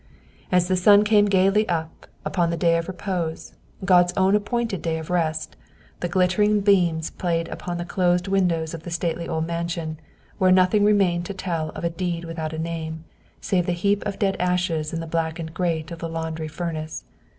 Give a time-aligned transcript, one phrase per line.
[0.51, 3.53] And the sun came gaily up, upon the day of repose,
[3.85, 5.55] God's own appointed day of rest,
[5.99, 9.99] the glittering beams played upon the closed windows of the stately old mansion,
[10.39, 13.03] where nothing remained to tell of a "deed without a name"
[13.41, 17.03] save a heap of dead ashes in the blackened grate of the laundry furnace.